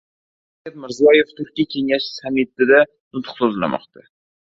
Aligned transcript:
Shavkat 0.59 0.77
Mirziyoyev 0.85 1.33
Turkiy 1.39 1.67
kengash 1.73 2.07
sammitida 2.15 2.79
nutq 3.11 3.35
so‘zlamoqda 3.41 4.07